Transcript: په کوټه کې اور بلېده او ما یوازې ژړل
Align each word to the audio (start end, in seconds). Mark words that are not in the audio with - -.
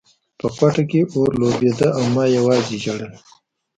په 0.39 0.47
کوټه 0.57 0.83
کې 0.89 1.01
اور 1.15 1.31
بلېده 1.53 1.87
او 1.97 2.03
ما 2.13 2.23
یوازې 2.37 2.75
ژړل 2.83 3.13